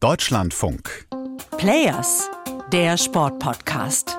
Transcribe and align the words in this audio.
Deutschlandfunk. 0.00 1.06
Players, 1.56 2.28
der 2.70 2.98
Sportpodcast. 2.98 4.14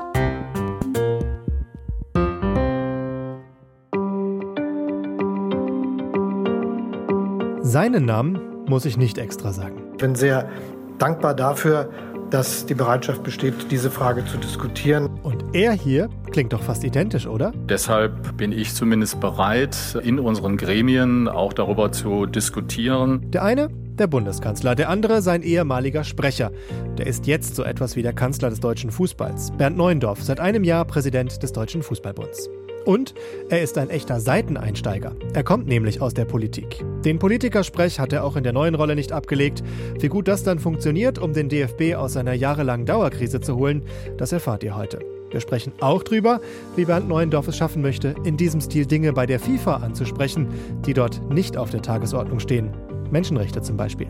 Seinen 7.62 8.06
Namen 8.06 8.66
muss 8.66 8.86
ich 8.86 8.98
nicht 8.98 9.20
extra 9.20 9.54
sagen. 9.54 9.84
Ich 9.92 9.98
bin 10.00 10.16
sehr 10.16 10.50
dankbar 10.98 11.36
dafür, 11.36 11.92
dass 12.32 12.66
die 12.66 12.74
Bereitschaft 12.74 13.22
besteht, 13.22 13.70
diese 13.70 13.92
Frage 13.92 14.26
zu 14.26 14.38
diskutieren. 14.38 15.20
Und 15.22 15.44
er 15.54 15.74
hier 15.74 16.10
klingt 16.32 16.54
doch 16.54 16.64
fast 16.64 16.84
identisch, 16.84 17.28
oder? 17.28 17.52
Deshalb 17.70 18.36
bin 18.36 18.52
ich 18.52 18.74
zumindest 18.74 19.20
bereit, 19.20 19.78
in 20.04 20.18
unseren 20.18 20.58
Gremien 20.58 21.28
auch 21.28 21.54
darüber 21.54 21.92
zu 21.92 22.26
diskutieren. 22.26 23.30
Der 23.30 23.44
eine, 23.44 23.70
der 24.00 24.08
Bundeskanzler, 24.08 24.76
der 24.76 24.90
andere 24.90 25.22
sein 25.22 25.44
ehemaliger 25.44 26.04
Sprecher. 26.04 26.52
Der 26.98 27.08
ist 27.08 27.28
jetzt 27.28 27.56
so 27.56 27.64
etwas 27.64 27.96
wie 27.96 28.02
der 28.02 28.14
Kanzler 28.14 28.50
des 28.50 28.60
deutschen 28.60 28.92
Fußballs, 28.92 29.52
Bernd 29.58 29.78
Neuendorf, 29.78 30.24
seit 30.24 30.40
einem 30.40 30.64
Jahr 30.64 30.86
Präsident 30.86 31.42
des 31.44 31.52
Deutschen 31.52 31.84
Fußballbunds. 31.84 32.50
Und 32.86 33.16
er 33.50 33.62
ist 33.62 33.78
ein 33.78 33.90
echter 33.90 34.22
Seiteneinsteiger. 34.22 35.14
Er 35.34 35.44
kommt 35.44 35.68
nämlich 35.68 36.02
aus 36.02 36.14
der 36.14 36.24
Politik. 36.24 36.86
Den 37.04 37.20
Politikersprech 37.20 38.00
hat 38.00 38.14
er 38.14 38.24
auch 38.24 38.38
in 38.38 38.44
der 38.44 38.54
neuen 38.54 38.76
Rolle 38.76 38.96
nicht 38.96 39.12
abgelegt. 39.12 39.62
Wie 40.00 40.08
gut 40.08 40.30
das 40.30 40.44
dann 40.44 40.58
funktioniert, 40.58 41.20
um 41.20 41.34
den 41.34 41.50
DFB 41.50 41.96
aus 41.96 42.14
seiner 42.14 42.34
jahrelangen 42.34 42.86
Dauerkrise 42.86 43.42
zu 43.42 43.58
holen, 43.58 43.82
das 44.18 44.32
erfahrt 44.32 44.64
ihr 44.64 44.78
heute. 44.78 45.00
Wir 45.32 45.42
sprechen 45.42 45.74
auch 45.82 46.04
drüber, 46.04 46.40
wie 46.78 46.86
Bernd 46.86 47.10
Neuendorf 47.10 47.50
es 47.50 47.58
schaffen 47.58 47.82
möchte, 47.82 48.16
in 48.24 48.38
diesem 48.38 48.62
Stil 48.62 48.86
Dinge 48.86 49.12
bei 49.12 49.26
der 49.26 49.42
FIFA 49.42 49.78
anzusprechen, 49.78 50.48
die 50.86 50.94
dort 50.94 51.22
nicht 51.30 51.58
auf 51.58 51.72
der 51.72 51.82
Tagesordnung 51.82 52.40
stehen. 52.40 52.72
Menschenrechte 53.12 53.62
zum 53.62 53.78
Beispiel. 53.78 54.08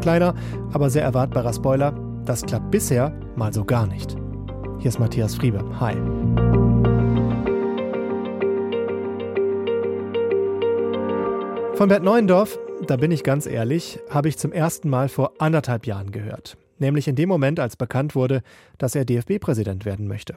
Kleiner, 0.00 0.34
aber 0.72 0.90
sehr 0.90 1.02
erwartbarer 1.02 1.52
Spoiler, 1.52 1.94
das 2.24 2.42
klappt 2.42 2.70
bisher 2.70 3.12
mal 3.36 3.52
so 3.52 3.64
gar 3.64 3.86
nicht. 3.86 4.16
Hier 4.78 4.88
ist 4.88 4.98
Matthias 4.98 5.34
Friebe. 5.34 5.62
Hi. 5.78 5.94
Von 11.74 11.88
Bert 11.88 12.02
Neuendorf, 12.02 12.58
da 12.86 12.96
bin 12.96 13.10
ich 13.10 13.24
ganz 13.24 13.46
ehrlich, 13.46 13.98
habe 14.10 14.28
ich 14.28 14.38
zum 14.38 14.52
ersten 14.52 14.90
Mal 14.90 15.08
vor 15.08 15.32
anderthalb 15.38 15.86
Jahren 15.86 16.12
gehört. 16.12 16.56
Nämlich 16.78 17.08
in 17.08 17.14
dem 17.16 17.28
Moment, 17.28 17.60
als 17.60 17.76
bekannt 17.76 18.14
wurde, 18.14 18.42
dass 18.78 18.94
er 18.94 19.04
DFB-Präsident 19.04 19.84
werden 19.84 20.06
möchte. 20.06 20.36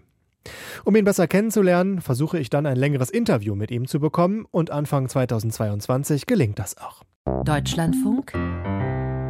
Um 0.83 0.95
ihn 0.95 1.05
besser 1.05 1.27
kennenzulernen, 1.27 2.01
versuche 2.01 2.37
ich 2.37 2.49
dann 2.49 2.65
ein 2.65 2.75
längeres 2.75 3.09
Interview 3.09 3.55
mit 3.55 3.71
ihm 3.71 3.87
zu 3.87 3.99
bekommen 3.99 4.45
und 4.51 4.71
Anfang 4.71 5.07
2022 5.07 6.25
gelingt 6.25 6.59
das 6.59 6.77
auch. 6.77 7.03
Deutschlandfunk 7.45 8.31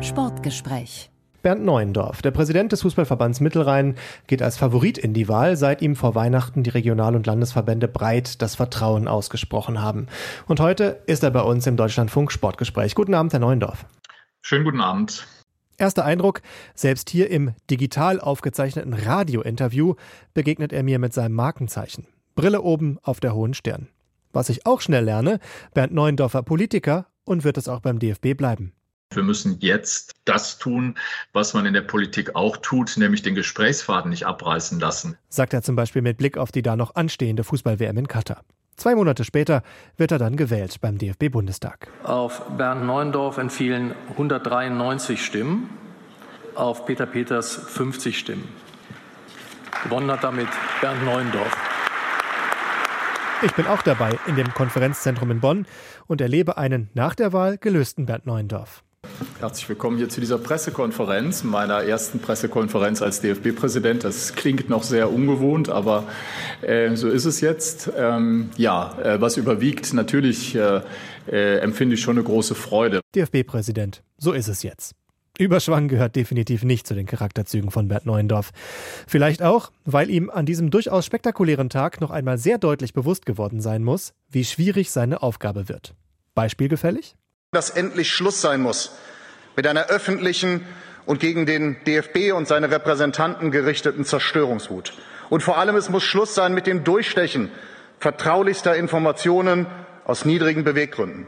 Sportgespräch 0.04 1.10
Bernd 1.42 1.66
Neuendorf, 1.66 2.22
der 2.22 2.30
Präsident 2.30 2.72
des 2.72 2.84
Fußballverbands 2.84 3.40
Mittelrhein, 3.40 3.96
geht 4.28 4.44
als 4.44 4.56
Favorit 4.56 5.00
in 5.00 5.16
die 5.16 5.28
Wahl, 5.28 5.58
seit 5.58 5.82
ihm 5.82 5.96
vor 5.96 6.14
Weihnachten 6.14 6.62
die 6.62 6.70
Regional- 6.70 7.16
und 7.16 7.26
Landesverbände 7.26 7.88
breit 7.88 8.44
das 8.44 8.54
Vertrauen 8.54 9.08
ausgesprochen 9.08 9.82
haben. 9.82 10.06
Und 10.48 10.60
heute 10.60 11.02
ist 11.08 11.24
er 11.24 11.32
bei 11.32 11.42
uns 11.42 11.66
im 11.66 11.76
Deutschlandfunk 11.76 12.32
Sportgespräch. 12.32 12.94
Guten 12.94 13.16
Abend, 13.16 13.34
Herr 13.34 13.40
Neuendorf. 13.40 13.88
Schönen 14.44 14.66
guten 14.66 14.82
Abend. 14.82 15.26
Erster 15.80 16.06
Eindruck, 16.06 16.44
selbst 16.76 17.10
hier 17.10 17.32
im 17.32 17.56
digital 17.72 18.20
aufgezeichneten 18.20 18.94
Radiointerview 18.94 19.96
begegnet 20.36 20.72
er 20.72 20.84
mir 20.84 21.00
mit 21.00 21.14
seinem 21.14 21.34
Markenzeichen. 21.34 22.06
Brille 22.36 22.62
oben 22.62 23.00
auf 23.02 23.20
der 23.20 23.34
hohen 23.34 23.56
Stirn. 23.56 23.88
Was 24.34 24.50
ich 24.50 24.68
auch 24.68 24.82
schnell 24.82 25.06
lerne, 25.06 25.40
Bernd 25.74 25.94
Neuendorfer 25.94 26.44
Politiker 26.44 27.08
und 27.26 27.44
wird 27.44 27.58
es 27.58 27.68
auch 27.68 27.80
beim 27.80 28.00
DFB 28.00 28.36
bleiben. 28.36 28.74
Wir 29.16 29.24
müssen 29.24 29.58
jetzt 29.60 30.14
das 30.26 30.58
tun, 30.58 30.96
was 31.34 31.54
man 31.54 31.66
in 31.66 31.74
der 31.74 31.82
Politik 31.82 32.36
auch 32.36 32.58
tut, 32.58 32.98
nämlich 32.98 33.22
den 33.22 33.36
Gesprächsfaden 33.36 34.10
nicht 34.10 34.26
abreißen 34.26 34.80
lassen. 34.80 35.18
Sagt 35.30 35.54
er 35.54 35.62
zum 35.62 35.76
Beispiel 35.76 36.02
mit 36.02 36.18
Blick 36.18 36.38
auf 36.38 36.52
die 36.52 36.62
da 36.62 36.76
noch 36.76 36.96
anstehende 36.96 37.44
Fußball-WM 37.44 37.98
in 37.98 38.08
Katar. 38.08 38.44
Zwei 38.76 38.96
Monate 38.96 39.24
später 39.24 39.62
wird 39.98 40.12
er 40.12 40.18
dann 40.18 40.36
gewählt 40.36 40.82
beim 40.82 40.98
DFB-Bundestag. 40.98 41.90
Auf 42.04 42.42
Bernd 42.58 42.86
Neuendorf 42.86 43.38
entfielen 43.38 43.94
193 44.10 45.24
Stimmen, 45.24 45.70
auf 46.56 46.86
Peter 46.86 47.06
Peters 47.06 47.56
50 47.56 48.18
Stimmen. 48.18 48.48
Gewonnen 49.84 50.10
hat 50.10 50.24
damit 50.24 50.48
Bernd 50.82 51.04
Neuendorf. 51.06 51.73
Ich 53.44 53.54
bin 53.56 53.68
auch 53.68 53.82
dabei 53.82 54.18
in 54.26 54.38
dem 54.38 54.54
Konferenzzentrum 54.54 55.30
in 55.30 55.42
Bonn 55.42 55.66
und 56.08 56.22
erlebe 56.22 56.58
einen 56.58 56.90
nach 56.94 57.14
der 57.14 57.34
Wahl 57.34 57.58
gelösten 57.58 58.06
Bernd 58.06 58.26
Neuendorf. 58.26 58.86
Herzlich 59.40 59.68
willkommen 59.68 59.98
hier 59.98 60.08
zu 60.08 60.22
dieser 60.22 60.38
Pressekonferenz, 60.38 61.44
meiner 61.44 61.84
ersten 61.84 62.20
Pressekonferenz 62.20 63.02
als 63.02 63.20
DFB-Präsident. 63.20 64.06
Das 64.06 64.36
klingt 64.36 64.70
noch 64.70 64.84
sehr 64.84 65.12
ungewohnt, 65.12 65.68
aber 65.68 66.06
äh, 66.62 66.96
so 66.96 67.10
ist 67.10 67.26
es 67.26 67.42
jetzt. 67.42 67.92
Ähm, 67.98 68.50
ja, 68.56 68.98
äh, 69.00 69.20
was 69.20 69.36
überwiegt, 69.36 69.94
natürlich 69.94 70.56
äh, 70.56 70.82
äh 71.30 71.58
empfinde 71.58 71.96
ich 71.96 72.02
schon 72.02 72.16
eine 72.18 72.24
große 72.24 72.56
Freude. 72.56 73.02
DFB-Präsident, 73.14 74.04
so 74.18 74.32
ist 74.32 74.48
es 74.48 74.64
jetzt. 74.64 74.94
Überschwang 75.40 75.88
gehört 75.88 76.16
definitiv 76.16 76.64
nicht 76.64 76.86
zu 76.86 76.94
den 76.94 77.08
Charakterzügen 77.08 77.72
von 77.72 77.88
Bert 77.88 78.06
Neuendorf. 78.06 78.52
Vielleicht 79.08 79.42
auch, 79.42 79.72
weil 79.84 80.12
ihm 80.12 80.30
an 80.30 80.46
diesem 80.46 80.70
durchaus 80.70 81.08
spektakulären 81.08 81.70
Tag 81.70 82.02
noch 82.02 82.12
einmal 82.12 82.38
sehr 82.38 82.60
deutlich 82.60 82.94
bewusst 82.94 83.26
geworden 83.26 83.60
sein 83.60 83.84
muss, 83.84 84.14
wie 84.30 84.46
schwierig 84.46 84.92
seine 84.92 85.24
Aufgabe 85.24 85.70
wird. 85.70 85.96
Beispielgefällig? 86.36 87.16
Dass 87.52 87.72
endlich 87.72 88.12
Schluss 88.12 88.42
sein 88.42 88.62
muss 88.62 88.92
mit 89.56 89.66
einer 89.66 89.88
öffentlichen 89.88 90.68
und 91.08 91.20
gegen 91.20 91.48
den 91.48 91.78
DFB 91.88 92.34
und 92.34 92.48
seine 92.48 92.70
Repräsentanten 92.70 93.50
gerichteten 93.50 94.06
Zerstörungswut. 94.06 94.94
Und 95.32 95.42
vor 95.42 95.58
allem, 95.58 95.76
es 95.76 95.90
muss 95.90 96.04
Schluss 96.04 96.36
sein 96.36 96.54
mit 96.54 96.68
dem 96.68 96.84
Durchstechen 96.84 97.50
vertraulichster 97.98 98.76
Informationen 98.76 99.66
aus 100.06 100.26
niedrigen 100.26 100.64
Beweggründen. 100.64 101.26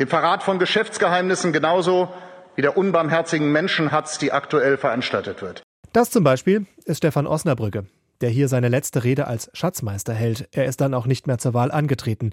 Dem 0.00 0.08
Verrat 0.08 0.42
von 0.42 0.58
Geschäftsgeheimnissen 0.58 1.52
genauso 1.52 2.12
wie 2.56 2.62
der 2.62 2.76
unbarmherzigen 2.76 3.50
Menschenhatz, 3.50 4.18
die 4.18 4.32
aktuell 4.32 4.76
veranstaltet 4.76 5.42
wird. 5.42 5.62
Das 5.92 6.10
zum 6.10 6.24
Beispiel 6.24 6.66
ist 6.84 6.98
Stefan 6.98 7.26
Osnabrücke, 7.26 7.86
der 8.20 8.30
hier 8.30 8.48
seine 8.48 8.68
letzte 8.68 9.04
Rede 9.04 9.28
als 9.28 9.50
Schatzmeister 9.52 10.12
hält. 10.12 10.48
Er 10.52 10.64
ist 10.64 10.80
dann 10.80 10.94
auch 10.94 11.06
nicht 11.06 11.26
mehr 11.26 11.38
zur 11.38 11.54
Wahl 11.54 11.70
angetreten. 11.70 12.30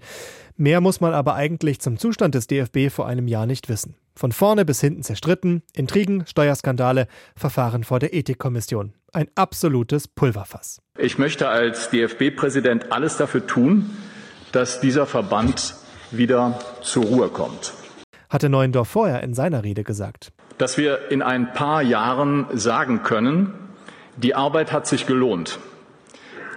Mehr 0.57 0.81
muss 0.81 0.99
man 0.99 1.13
aber 1.13 1.35
eigentlich 1.35 1.79
zum 1.79 1.97
Zustand 1.97 2.33
des 2.33 2.47
DFB 2.47 2.89
vor 2.89 3.07
einem 3.07 3.27
Jahr 3.27 3.45
nicht 3.45 3.69
wissen. 3.69 3.95
Von 4.15 4.31
vorne 4.31 4.65
bis 4.65 4.81
hinten 4.81 5.03
zerstritten, 5.03 5.61
Intrigen, 5.75 6.25
Steuerskandale, 6.25 7.07
Verfahren 7.35 7.83
vor 7.83 7.99
der 7.99 8.13
Ethikkommission. 8.13 8.93
Ein 9.13 9.27
absolutes 9.35 10.07
Pulverfass. 10.07 10.81
Ich 10.97 11.17
möchte 11.17 11.49
als 11.49 11.89
DFB-Präsident 11.91 12.91
alles 12.91 13.17
dafür 13.17 13.45
tun, 13.45 13.91
dass 14.51 14.81
dieser 14.81 15.05
Verband 15.05 15.75
wieder 16.11 16.59
zur 16.81 17.05
Ruhe 17.05 17.29
kommt 17.29 17.73
hatte 18.31 18.49
Neuendorf 18.49 18.87
vorher 18.87 19.21
in 19.21 19.35
seiner 19.35 19.63
Rede 19.63 19.83
gesagt. 19.83 20.31
Dass 20.57 20.77
wir 20.77 21.11
in 21.11 21.21
ein 21.21 21.53
paar 21.53 21.83
Jahren 21.83 22.47
sagen 22.53 23.03
können, 23.03 23.53
die 24.17 24.33
Arbeit 24.33 24.71
hat 24.71 24.87
sich 24.87 25.05
gelohnt. 25.05 25.59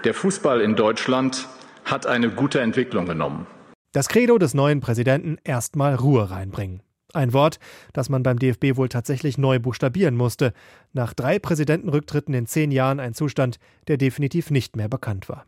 Der 0.05 0.15
Fußball 0.15 0.61
in 0.61 0.77
Deutschland 0.77 1.47
hat 1.85 2.07
eine 2.07 2.31
gute 2.31 2.61
Entwicklung 2.61 3.07
genommen. 3.07 3.47
Das 3.93 4.09
Credo 4.09 4.39
des 4.39 4.55
neuen 4.55 4.81
Präsidenten 4.81 5.37
erstmal 5.45 5.95
Ruhe 5.95 6.31
reinbringen. 6.31 6.83
Ein 7.13 7.33
Wort, 7.33 7.59
das 7.93 8.09
man 8.09 8.23
beim 8.23 8.39
DFB 8.39 8.77
wohl 8.77 8.89
tatsächlich 8.89 9.39
neu 9.39 9.61
buchstabieren 9.61 10.17
musste. 10.17 10.53
Nach 10.93 11.15
drei 11.15 11.39
Präsidentenrücktritten 11.39 12.35
in 12.35 12.47
zehn 12.47 12.73
Jahren 12.73 12.99
ein 12.99 13.15
Zustand, 13.15 13.59
der 13.87 13.97
definitiv 13.97 14.51
nicht 14.51 14.75
mehr 14.75 14.89
bekannt 14.89 15.29
war. 15.29 15.47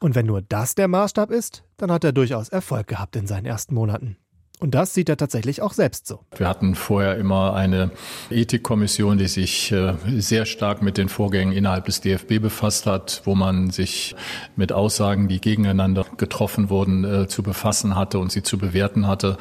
Und 0.00 0.14
wenn 0.14 0.26
nur 0.26 0.42
das 0.42 0.74
der 0.74 0.88
Maßstab 0.88 1.30
ist, 1.30 1.62
dann 1.76 1.92
hat 1.92 2.04
er 2.04 2.12
durchaus 2.12 2.48
Erfolg 2.48 2.88
gehabt 2.88 3.16
in 3.16 3.26
seinen 3.26 3.46
ersten 3.46 3.74
Monaten. 3.74 4.16
Und 4.58 4.74
das 4.74 4.94
sieht 4.94 5.10
er 5.10 5.18
tatsächlich 5.18 5.60
auch 5.60 5.74
selbst 5.74 6.06
so. 6.06 6.20
Wir 6.34 6.48
hatten 6.48 6.74
vorher 6.74 7.16
immer 7.16 7.54
eine 7.54 7.90
Ethikkommission, 8.30 9.18
die 9.18 9.28
sich 9.28 9.70
äh, 9.70 9.94
sehr 10.16 10.46
stark 10.46 10.80
mit 10.80 10.96
den 10.96 11.10
Vorgängen 11.10 11.54
innerhalb 11.54 11.84
des 11.84 12.00
DFB 12.00 12.40
befasst 12.40 12.86
hat, 12.86 13.20
wo 13.24 13.34
man 13.34 13.68
sich 13.70 14.16
mit 14.56 14.72
Aussagen, 14.72 15.28
die 15.28 15.42
gegeneinander 15.42 16.06
getroffen 16.16 16.70
wurden, 16.70 17.04
äh, 17.04 17.28
zu 17.28 17.42
befassen 17.42 17.96
hatte 17.96 18.18
und 18.18 18.32
sie 18.32 18.42
zu 18.42 18.56
bewerten 18.56 19.06
hatte. 19.06 19.36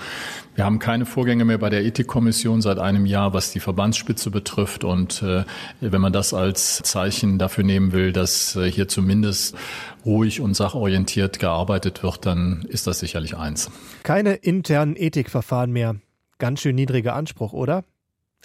Wir 0.53 0.65
haben 0.65 0.79
keine 0.79 1.05
Vorgänge 1.05 1.45
mehr 1.45 1.59
bei 1.59 1.69
der 1.69 1.85
Ethikkommission 1.85 2.61
seit 2.61 2.79
einem 2.79 3.05
Jahr, 3.05 3.33
was 3.33 3.51
die 3.51 3.61
Verbandsspitze 3.61 4.31
betrifft. 4.31 4.83
Und 4.83 5.21
äh, 5.21 5.45
wenn 5.79 6.01
man 6.01 6.11
das 6.11 6.33
als 6.33 6.81
Zeichen 6.83 7.39
dafür 7.39 7.63
nehmen 7.63 7.93
will, 7.93 8.11
dass 8.11 8.57
hier 8.69 8.89
zumindest 8.89 9.55
ruhig 10.05 10.41
und 10.41 10.55
sachorientiert 10.55 11.39
gearbeitet 11.39 12.03
wird, 12.03 12.25
dann 12.25 12.65
ist 12.69 12.87
das 12.87 12.99
sicherlich 12.99 13.35
eins. 13.35 13.71
Keine 14.03 14.35
internen 14.35 14.95
Ethikverfahren 14.95 15.71
mehr. 15.71 15.95
Ganz 16.37 16.61
schön 16.61 16.75
niedriger 16.75 17.15
Anspruch, 17.15 17.53
oder? 17.53 17.83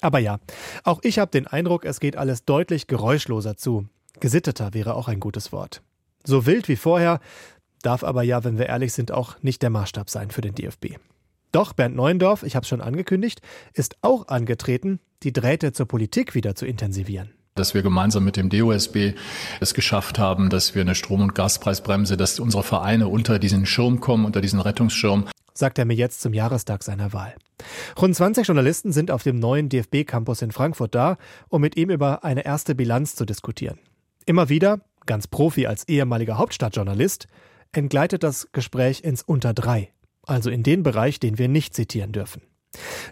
Aber 0.01 0.19
ja, 0.19 0.39
auch 0.85 1.01
ich 1.03 1.19
habe 1.19 1.31
den 1.31 1.47
Eindruck, 1.47 1.85
es 1.85 2.01
geht 2.01 2.17
alles 2.17 2.45
deutlich 2.45 2.87
geräuschloser 2.87 3.57
zu. 3.57 3.87
Gesitteter 4.21 4.73
wäre 4.75 4.95
auch 4.95 5.09
ein 5.09 5.21
gutes 5.21 5.53
Wort. 5.53 5.83
So 6.25 6.47
wild 6.47 6.69
wie 6.69 6.77
vorher, 6.77 7.21
darf 7.83 8.05
aber 8.05 8.23
ja, 8.23 8.45
wenn 8.45 8.59
wir 8.59 8.67
ehrlich 8.67 8.93
sind, 8.93 9.13
auch 9.13 9.43
nicht 9.43 9.63
der 9.63 9.71
Maßstab 9.71 10.09
sein 10.09 10.31
für 10.31 10.41
den 10.41 10.55
DFB. 10.55 10.97
Doch 11.53 11.73
Bernd 11.73 11.97
Neuendorf, 11.97 12.43
ich 12.45 12.55
habe 12.55 12.63
es 12.63 12.69
schon 12.69 12.81
angekündigt, 12.81 13.43
ist 13.75 13.97
auch 14.03 14.29
angetreten, 14.29 15.01
die 15.23 15.33
Drähte 15.33 15.73
zur 15.73 15.87
Politik 15.87 16.35
wieder 16.35 16.55
zu 16.55 16.65
intensivieren 16.65 17.33
dass 17.55 17.75
wir 17.75 17.83
gemeinsam 17.83 18.25
mit 18.25 18.37
dem 18.37 18.49
DOSB 18.49 19.15
es 19.61 19.75
geschafft 19.75 20.19
haben, 20.19 20.51
dass 20.51 20.75
wir 20.75 20.83
eine 20.83 20.95
Strom- 20.95 21.23
und 21.23 21.35
Gaspreisbremse, 21.35 22.17
dass 22.17 22.41
unsere 22.41 22.63
Vereine 22.63 23.09
unter 23.09 23.39
diesen 23.39 23.67
Schirm 23.67 24.01
kommen, 24.01 24.25
unter 24.25 24.41
diesen 24.41 24.61
Rettungsschirm. 24.61 25.27
Sagt 25.53 25.79
er 25.79 25.85
mir 25.85 25.95
jetzt 25.95 26.21
zum 26.21 26.33
Jahrestag 26.33 26.83
seiner 26.83 27.13
Wahl. 27.13 27.35
Rund 28.01 28.17
20 28.17 28.47
Journalisten 28.47 28.93
sind 28.93 29.11
auf 29.11 29.23
dem 29.23 29.39
neuen 29.39 29.69
DFB-Campus 29.69 30.43
in 30.43 30.53
Frankfurt 30.53 30.95
da, 30.95 31.19
um 31.49 31.61
mit 31.61 31.77
ihm 31.77 31.91
über 31.91 32.25
eine 32.25 32.45
erste 32.45 32.75
Bilanz 32.75 33.15
zu 33.15 33.27
diskutieren. 33.27 33.79
Immer 34.27 34.49
wieder, 34.49 34.81
ganz 35.07 35.27
Profi 35.27 35.67
als 35.67 35.87
ehemaliger 35.89 36.39
Hauptstadtjournalist, 36.39 37.27
entgleitet 37.73 38.23
das 38.23 38.49
Gespräch 38.53 39.03
ins 39.05 39.23
Unter 39.23 39.53
drei, 39.53 39.93
also 40.27 40.51
in 40.51 40.63
den 40.63 40.83
Bereich, 40.83 41.21
den 41.21 41.39
wir 41.39 41.49
nicht 41.49 41.75
zitieren 41.75 42.13
dürfen. 42.13 42.43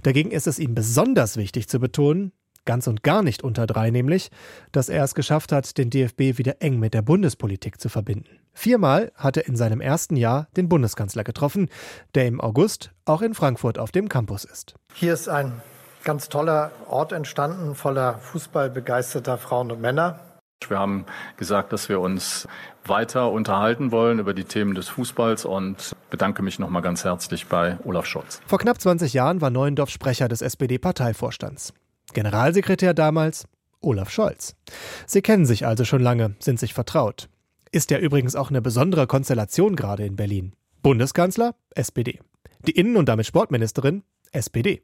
Dagegen 0.02 0.30
ist 0.30 0.46
es 0.46 0.58
ihm 0.58 0.74
besonders 0.74 1.36
wichtig 1.36 1.68
zu 1.68 1.80
betonen, 1.80 2.32
ganz 2.68 2.86
und 2.86 3.02
gar 3.02 3.22
nicht 3.22 3.42
unter 3.42 3.66
drei 3.66 3.88
nämlich, 3.88 4.30
dass 4.72 4.90
er 4.90 5.02
es 5.02 5.14
geschafft 5.14 5.52
hat, 5.52 5.78
den 5.78 5.88
DFB 5.88 6.36
wieder 6.36 6.60
eng 6.60 6.78
mit 6.78 6.92
der 6.92 7.00
Bundespolitik 7.00 7.80
zu 7.80 7.88
verbinden. 7.88 8.38
Viermal 8.52 9.10
hat 9.14 9.38
er 9.38 9.46
in 9.48 9.56
seinem 9.56 9.80
ersten 9.80 10.16
Jahr 10.16 10.48
den 10.54 10.68
Bundeskanzler 10.68 11.24
getroffen, 11.24 11.70
der 12.14 12.26
im 12.26 12.42
August 12.42 12.90
auch 13.06 13.22
in 13.22 13.32
Frankfurt 13.32 13.78
auf 13.78 13.90
dem 13.90 14.10
Campus 14.10 14.44
ist. 14.44 14.74
Hier 14.92 15.14
ist 15.14 15.30
ein 15.30 15.62
ganz 16.04 16.28
toller 16.28 16.70
Ort 16.88 17.12
entstanden, 17.12 17.74
voller 17.74 18.18
fußballbegeisterter 18.18 19.38
Frauen 19.38 19.72
und 19.72 19.80
Männer. 19.80 20.20
Wir 20.68 20.78
haben 20.78 21.06
gesagt, 21.38 21.72
dass 21.72 21.88
wir 21.88 22.00
uns 22.00 22.46
weiter 22.84 23.30
unterhalten 23.30 23.92
wollen 23.92 24.18
über 24.18 24.34
die 24.34 24.44
Themen 24.44 24.74
des 24.74 24.90
Fußballs 24.90 25.46
und 25.46 25.96
bedanke 26.10 26.42
mich 26.42 26.58
nochmal 26.58 26.82
ganz 26.82 27.02
herzlich 27.02 27.46
bei 27.46 27.78
Olaf 27.84 28.04
Scholz. 28.04 28.42
Vor 28.46 28.58
knapp 28.58 28.78
20 28.78 29.14
Jahren 29.14 29.40
war 29.40 29.48
Neuendorf 29.48 29.88
Sprecher 29.88 30.28
des 30.28 30.42
SPD-Parteivorstands. 30.42 31.72
Generalsekretär 32.14 32.94
damals 32.94 33.46
Olaf 33.80 34.10
Scholz. 34.10 34.56
Sie 35.06 35.22
kennen 35.22 35.46
sich 35.46 35.66
also 35.66 35.84
schon 35.84 36.02
lange, 36.02 36.34
sind 36.40 36.58
sich 36.58 36.74
vertraut. 36.74 37.28
Ist 37.70 37.90
ja 37.90 37.98
übrigens 37.98 38.34
auch 38.34 38.50
eine 38.50 38.62
besondere 38.62 39.06
Konstellation 39.06 39.76
gerade 39.76 40.04
in 40.04 40.16
Berlin. 40.16 40.54
Bundeskanzler, 40.82 41.54
SPD. 41.70 42.20
Die 42.66 42.72
Innen- 42.72 42.96
und 42.96 43.08
damit 43.08 43.26
Sportministerin, 43.26 44.02
SPD. 44.32 44.82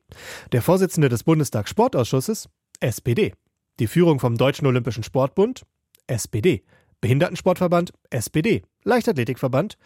Der 0.52 0.62
Vorsitzende 0.62 1.08
des 1.08 1.24
Bundestag-Sportausschusses, 1.24 2.48
SPD. 2.80 3.32
Die 3.80 3.86
Führung 3.86 4.20
vom 4.20 4.36
Deutschen 4.36 4.66
Olympischen 4.66 5.02
Sportbund, 5.02 5.62
SPD. 6.06 6.62
Behindertensportverband, 7.00 7.92
SPD. 8.10 8.62
Leichtathletikverband, 8.84 9.78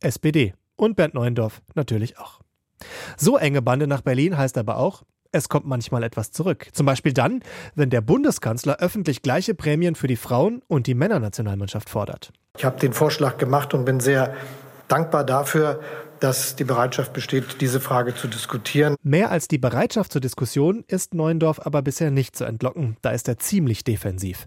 SPD. 0.00 0.54
Und 0.76 0.96
Bernd 0.96 1.14
Neuendorf 1.14 1.62
natürlich 1.74 2.18
auch. 2.18 2.40
So 3.16 3.36
enge 3.36 3.62
Bande 3.62 3.86
nach 3.86 4.00
Berlin 4.00 4.36
heißt 4.36 4.58
aber 4.58 4.76
auch, 4.76 5.04
es 5.32 5.48
kommt 5.48 5.66
manchmal 5.66 6.02
etwas 6.02 6.30
zurück. 6.30 6.68
Zum 6.72 6.86
Beispiel 6.86 7.12
dann, 7.12 7.40
wenn 7.74 7.90
der 7.90 8.02
Bundeskanzler 8.02 8.76
öffentlich 8.78 9.22
gleiche 9.22 9.54
Prämien 9.54 9.94
für 9.94 10.06
die 10.06 10.16
Frauen- 10.16 10.62
und 10.68 10.86
die 10.86 10.94
Männernationalmannschaft 10.94 11.90
fordert. 11.90 12.32
Ich 12.56 12.64
habe 12.64 12.78
den 12.78 12.92
Vorschlag 12.92 13.38
gemacht 13.38 13.74
und 13.74 13.84
bin 13.84 13.98
sehr 13.98 14.34
dankbar 14.88 15.24
dafür, 15.24 15.80
dass 16.22 16.54
die 16.54 16.64
Bereitschaft 16.64 17.12
besteht, 17.12 17.60
diese 17.60 17.80
Frage 17.80 18.14
zu 18.14 18.28
diskutieren. 18.28 18.94
Mehr 19.02 19.30
als 19.32 19.48
die 19.48 19.58
Bereitschaft 19.58 20.12
zur 20.12 20.20
Diskussion 20.20 20.84
ist 20.86 21.14
Neuendorf 21.14 21.60
aber 21.66 21.82
bisher 21.82 22.12
nicht 22.12 22.36
zu 22.36 22.44
entlocken. 22.44 22.96
Da 23.02 23.10
ist 23.10 23.26
er 23.26 23.38
ziemlich 23.38 23.82
defensiv. 23.82 24.46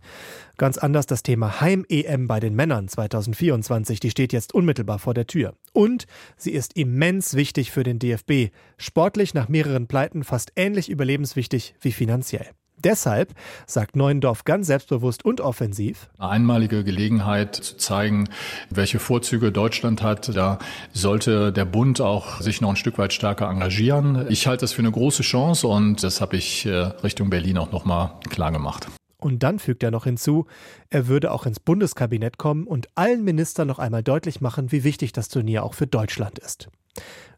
Ganz 0.57 0.77
anders 0.77 1.05
das 1.05 1.21
Thema 1.21 1.59
Heim-EM 1.59 2.27
bei 2.27 2.39
den 2.39 2.55
Männern 2.55 2.87
2024. 2.87 3.99
Die 3.99 4.09
steht 4.09 4.31
jetzt 4.31 4.53
unmittelbar 4.53 4.99
vor 4.99 5.13
der 5.13 5.27
Tür. 5.27 5.53
Und 5.73 6.05
sie 6.37 6.51
ist 6.51 6.77
immens 6.77 7.33
wichtig 7.33 7.71
für 7.71 7.83
den 7.83 7.99
DFB. 7.99 8.53
Sportlich 8.77 9.33
nach 9.33 9.49
mehreren 9.49 9.87
Pleiten 9.87 10.23
fast 10.23 10.53
ähnlich 10.55 10.89
überlebenswichtig 10.89 11.75
wie 11.81 11.91
finanziell. 11.91 12.47
Deshalb, 12.85 13.33
sagt 13.65 13.95
Neuendorf 13.95 14.45
ganz 14.45 14.67
selbstbewusst 14.67 15.25
und 15.25 15.41
offensiv, 15.41 16.07
eine 16.19 16.29
einmalige 16.29 16.83
Gelegenheit 16.83 17.55
zu 17.55 17.77
zeigen, 17.77 18.29
welche 18.69 18.99
Vorzüge 18.99 19.51
Deutschland 19.51 20.03
hat. 20.03 20.35
Da 20.35 20.59
sollte 20.93 21.51
der 21.51 21.65
Bund 21.65 21.99
auch 21.99 22.41
sich 22.41 22.61
noch 22.61 22.69
ein 22.69 22.75
Stück 22.75 22.99
weit 22.99 23.11
stärker 23.11 23.49
engagieren. 23.49 24.27
Ich 24.29 24.45
halte 24.45 24.61
das 24.61 24.73
für 24.73 24.83
eine 24.83 24.91
große 24.91 25.23
Chance 25.23 25.67
und 25.67 26.03
das 26.03 26.21
habe 26.21 26.37
ich 26.37 26.67
äh, 26.67 26.75
Richtung 26.75 27.31
Berlin 27.31 27.57
auch 27.57 27.71
nochmal 27.71 28.11
klar 28.29 28.51
gemacht. 28.51 28.87
Und 29.17 29.41
dann 29.41 29.57
fügt 29.57 29.81
er 29.81 29.89
noch 29.89 30.03
hinzu, 30.03 30.45
er 30.91 31.07
würde 31.07 31.31
auch 31.31 31.47
ins 31.47 31.59
Bundeskabinett 31.59 32.37
kommen 32.37 32.67
und 32.67 32.89
allen 32.93 33.23
Ministern 33.23 33.67
noch 33.67 33.79
einmal 33.79 34.03
deutlich 34.03 34.41
machen, 34.41 34.71
wie 34.71 34.83
wichtig 34.83 35.11
das 35.11 35.29
Turnier 35.29 35.63
auch 35.63 35.73
für 35.73 35.87
Deutschland 35.87 36.37
ist. 36.37 36.69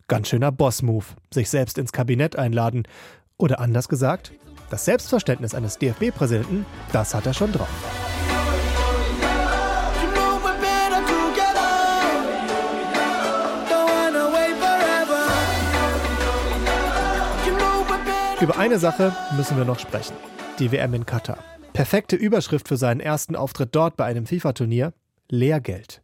Ganz 0.09 0.27
schöner 0.27 0.51
Boss-Move, 0.51 1.05
sich 1.33 1.49
selbst 1.49 1.77
ins 1.77 1.93
Kabinett 1.93 2.35
einladen. 2.35 2.83
Oder 3.37 3.61
anders 3.61 3.87
gesagt, 3.87 4.33
das 4.69 4.85
Selbstverständnis 4.85 5.55
eines 5.55 5.77
DFB-Präsidenten, 5.77 6.65
das 6.91 7.13
hat 7.13 7.25
er 7.25 7.33
schon 7.33 7.51
drauf. 7.51 7.67
Über 18.39 18.59
eine 18.59 18.77
Sache 18.77 19.15
müssen 19.35 19.57
wir 19.57 19.65
noch 19.65 19.79
sprechen. 19.79 20.15
Die 20.59 20.71
WM 20.71 20.93
in 20.93 21.07
Katar. 21.07 21.39
Perfekte 21.73 22.15
Überschrift 22.15 22.67
für 22.67 22.77
seinen 22.77 22.99
ersten 22.99 23.35
Auftritt 23.35 23.69
dort 23.73 23.97
bei 23.97 24.05
einem 24.05 24.27
FIFA-Turnier. 24.27 24.93
Lehrgeld. 25.29 26.01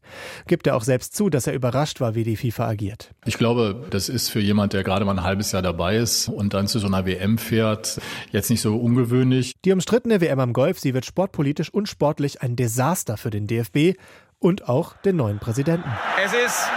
Gibt 0.47 0.67
er 0.67 0.75
auch 0.75 0.83
selbst 0.83 1.15
zu, 1.15 1.29
dass 1.29 1.47
er 1.47 1.53
überrascht 1.53 2.01
war, 2.01 2.15
wie 2.15 2.23
die 2.23 2.35
FIFA 2.35 2.67
agiert. 2.67 3.11
Ich 3.25 3.37
glaube, 3.37 3.85
das 3.89 4.09
ist 4.09 4.29
für 4.29 4.39
jemand, 4.39 4.73
der 4.73 4.83
gerade 4.83 5.05
mal 5.05 5.17
ein 5.17 5.23
halbes 5.23 5.51
Jahr 5.51 5.61
dabei 5.61 5.97
ist 5.97 6.27
und 6.27 6.53
dann 6.53 6.67
zu 6.67 6.79
so 6.79 6.87
einer 6.87 7.05
WM 7.05 7.37
fährt, 7.37 7.99
jetzt 8.31 8.49
nicht 8.49 8.61
so 8.61 8.75
ungewöhnlich. 8.75 9.53
Die 9.63 9.71
umstrittene 9.71 10.19
WM 10.21 10.39
am 10.39 10.53
Golf, 10.53 10.79
sie 10.79 10.93
wird 10.93 11.05
sportpolitisch 11.05 11.73
und 11.73 11.87
sportlich 11.87 12.41
ein 12.41 12.55
Desaster 12.55 13.17
für 13.17 13.29
den 13.29 13.47
DFB 13.47 13.97
und 14.39 14.67
auch 14.67 14.95
den 14.97 15.15
neuen 15.15 15.39
Präsidenten. 15.39 15.89
Es 16.23 16.33
ist 16.33 16.67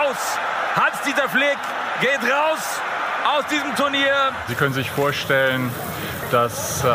aus. 0.00 0.38
Hans-Dieter 0.74 1.28
Flick 1.28 1.58
geht 2.00 2.30
raus 2.30 2.80
aus 3.26 3.44
diesem 3.50 3.74
Turnier. 3.76 4.32
Sie 4.48 4.54
können 4.54 4.74
sich 4.74 4.90
vorstellen, 4.90 5.70
dass 6.30 6.84
äh, 6.84 6.88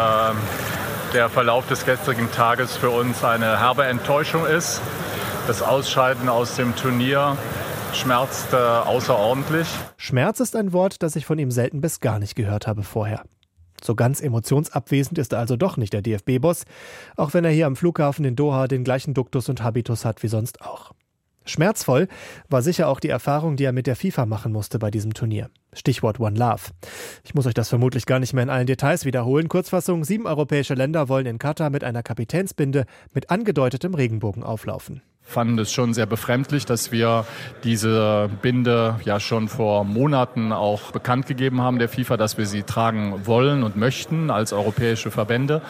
der 1.13 1.29
Verlauf 1.29 1.67
des 1.67 1.85
gestrigen 1.85 2.31
Tages 2.31 2.77
für 2.77 2.89
uns 2.89 3.23
eine 3.23 3.59
herbe 3.59 3.85
Enttäuschung 3.85 4.45
ist. 4.45 4.81
Das 5.47 5.61
Ausscheiden 5.61 6.29
aus 6.29 6.55
dem 6.55 6.75
Turnier 6.75 7.37
schmerzt 7.93 8.53
äh, 8.53 8.55
außerordentlich. 8.55 9.67
Schmerz 9.97 10.39
ist 10.39 10.55
ein 10.55 10.71
Wort, 10.71 11.03
das 11.03 11.15
ich 11.15 11.25
von 11.25 11.37
ihm 11.37 11.51
selten 11.51 11.81
bis 11.81 11.99
gar 11.99 12.19
nicht 12.19 12.35
gehört 12.35 12.67
habe 12.67 12.83
vorher. 12.83 13.23
So 13.83 13.95
ganz 13.95 14.21
emotionsabwesend 14.21 15.17
ist 15.17 15.33
er 15.33 15.39
also 15.39 15.57
doch 15.57 15.75
nicht 15.75 15.91
der 15.91 16.01
DFB-Boss, 16.01 16.63
auch 17.17 17.33
wenn 17.33 17.43
er 17.43 17.51
hier 17.51 17.65
am 17.65 17.75
Flughafen 17.75 18.23
in 18.23 18.35
Doha 18.35 18.67
den 18.67 18.83
gleichen 18.83 19.13
Duktus 19.13 19.49
und 19.49 19.63
Habitus 19.63 20.05
hat 20.05 20.23
wie 20.23 20.27
sonst 20.27 20.61
auch. 20.61 20.91
Schmerzvoll 21.45 22.07
war 22.49 22.61
sicher 22.61 22.87
auch 22.87 22.99
die 22.99 23.09
Erfahrung, 23.09 23.55
die 23.55 23.63
er 23.63 23.71
mit 23.71 23.87
der 23.87 23.95
FIFA 23.95 24.25
machen 24.25 24.51
musste 24.51 24.79
bei 24.79 24.91
diesem 24.91 25.13
Turnier. 25.13 25.49
Stichwort 25.73 26.19
One 26.19 26.37
Love. 26.37 26.71
Ich 27.23 27.33
muss 27.33 27.47
euch 27.47 27.53
das 27.53 27.69
vermutlich 27.69 28.05
gar 28.05 28.19
nicht 28.19 28.33
mehr 28.33 28.43
in 28.43 28.49
allen 28.49 28.67
Details 28.67 29.05
wiederholen. 29.05 29.47
Kurzfassung, 29.47 30.03
sieben 30.03 30.27
europäische 30.27 30.73
Länder 30.73 31.09
wollen 31.09 31.25
in 31.25 31.39
Katar 31.39 31.69
mit 31.69 31.83
einer 31.83 32.03
Kapitänsbinde 32.03 32.85
mit 33.13 33.29
angedeutetem 33.29 33.93
Regenbogen 33.93 34.43
auflaufen 34.43 35.01
fanden 35.23 35.57
es 35.59 35.71
schon 35.71 35.93
sehr 35.93 36.05
befremdlich, 36.05 36.65
dass 36.65 36.91
wir 36.91 37.25
diese 37.63 38.29
Binde 38.41 38.99
ja 39.05 39.19
schon 39.19 39.47
vor 39.47 39.85
Monaten 39.85 40.51
auch 40.51 40.91
bekannt 40.91 41.25
gegeben 41.25 41.61
haben 41.61 41.79
der 41.79 41.89
FIFA, 41.89 42.17
dass 42.17 42.37
wir 42.37 42.45
sie 42.45 42.63
tragen 42.63 43.25
wollen 43.25 43.63
und 43.63 43.77
möchten 43.77 44.29
als 44.29 44.51
europäische 44.51 45.09
Verbände. 45.09 45.61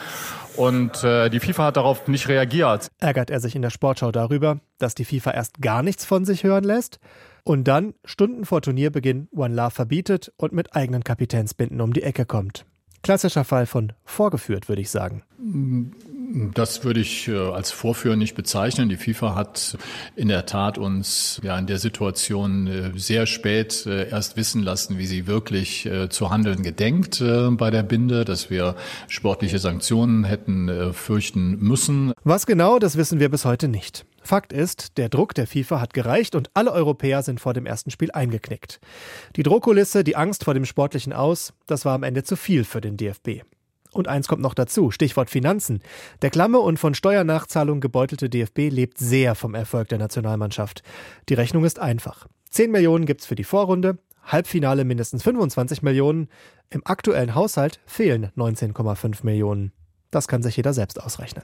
Und 0.58 1.04
äh, 1.04 1.30
die 1.30 1.40
FIFA 1.40 1.66
hat 1.66 1.78
darauf 1.78 2.08
nicht 2.08 2.28
reagiert. 2.28 2.92
Ärgert 3.00 3.30
er 3.30 3.40
sich 3.40 3.56
in 3.56 3.62
der 3.62 3.70
Sportschau 3.70 4.12
darüber, 4.12 4.60
dass 4.78 4.96
die 4.96 5.06
FIFA 5.06 5.32
erst 5.32 5.62
gar 5.62 5.84
nichts 5.84 6.06
von 6.06 6.26
sich 6.26 6.44
hören 6.44 6.64
lässt 6.64 7.00
und 7.44 7.68
dann 7.68 7.94
Stunden 8.06 8.46
vor 8.46 8.62
Turnierbeginn 8.62 9.28
One 9.36 9.56
Love 9.56 9.72
verbietet 9.72 10.32
und 10.38 10.54
mit 10.54 10.76
eigenen 10.76 11.04
Kapitänsbinden 11.04 11.82
um 11.82 11.94
die 11.94 12.04
Ecke 12.04 12.26
kommt. 12.26 12.66
Klassischer 13.04 13.44
Fall 13.44 13.66
von 13.66 13.94
vorgeführt, 14.06 14.70
würde 14.70 14.82
ich 14.82 14.92
sagen. 14.92 15.24
Das 16.34 16.84
würde 16.84 17.02
ich 17.02 17.28
äh, 17.28 17.38
als 17.38 17.72
Vorführen 17.72 18.20
nicht 18.20 18.36
bezeichnen. 18.36 18.90
Die 18.90 18.96
FIFA 18.96 19.36
hat 19.36 19.78
in 20.16 20.30
der 20.30 20.46
Tat 20.46 20.78
uns 20.78 21.42
ja 21.44 21.58
in 21.58 21.68
der 21.68 21.78
Situation 21.78 22.68
äh, 22.68 22.92
sehr 22.96 23.26
spät 23.26 23.86
äh, 23.86 24.10
erst 24.10 24.38
wissen 24.38 24.64
lassen, 24.64 24.98
wie 24.98 25.06
sie 25.06 25.28
wirklich 25.28 25.90
zu 26.10 26.30
handeln 26.30 26.64
gedenkt 26.64 27.24
bei 27.52 27.70
der 27.72 27.84
Binde, 27.84 28.26
dass 28.26 28.50
wir 28.50 28.76
sportliche 29.08 29.60
Sanktionen 29.60 30.24
hätten 30.24 30.94
fürchten 30.94 31.58
müssen. 31.60 32.14
Was 32.24 32.46
genau, 32.46 32.80
das 32.80 32.98
wissen 32.98 33.20
wir 33.20 33.30
bis 33.30 33.46
heute 33.46 33.68
nicht. 33.68 34.06
Fakt 34.22 34.54
ist, 34.54 34.98
der 34.98 35.10
Druck 35.10 35.34
der 35.34 35.48
FIFA 35.48 35.82
hat 35.82 35.94
gereicht 35.94 36.36
und 36.36 36.52
alle 36.54 36.72
Europäer 36.72 37.24
sind 37.24 37.40
vor 37.40 37.54
dem 37.54 37.66
ersten 37.66 37.92
Spiel 37.92 38.12
eingeknickt. 38.12 38.80
Die 39.36 39.44
Druckkulisse, 39.44 40.04
die 40.04 40.16
Angst 40.16 40.44
vor 40.44 40.54
dem 40.54 40.66
sportlichen 40.66 41.14
Aus, 41.14 41.54
das 41.66 41.86
war 41.86 41.96
am 41.96 42.04
Ende 42.04 42.24
zu 42.24 42.36
viel 42.36 42.64
für 42.64 42.82
den 42.82 42.98
DFB. 42.98 43.42
Und 43.94 44.08
eins 44.08 44.28
kommt 44.28 44.42
noch 44.42 44.54
dazu, 44.54 44.90
Stichwort 44.92 45.30
Finanzen. 45.30 45.82
Der 46.22 46.30
klamme 46.30 46.60
und 46.60 46.80
von 46.80 46.94
Steuernachzahlungen 46.96 47.82
gebeutelte 47.82 48.30
DFB 48.30 48.70
lebt 48.70 48.98
sehr 48.98 49.36
vom 49.36 49.54
Erfolg 49.54 49.90
der 49.90 49.98
Nationalmannschaft. 49.98 50.82
Die 51.30 51.34
Rechnung 51.34 51.66
ist 51.66 51.80
einfach. 51.80 52.28
10 52.52 52.72
Millionen 52.72 53.06
gibt's 53.06 53.26
für 53.26 53.36
die 53.36 53.44
Vorrunde, 53.44 53.98
Halbfinale 54.24 54.86
mindestens 54.86 55.24
25 55.24 55.82
Millionen. 55.82 56.30
Im 56.70 56.82
aktuellen 56.86 57.36
Haushalt 57.36 57.80
fehlen 57.86 58.32
19,5 58.38 59.26
Millionen. 59.26 59.74
Das 60.10 60.28
kann 60.28 60.44
sich 60.44 60.58
jeder 60.58 60.74
selbst 60.74 61.02
ausrechnen. 61.02 61.44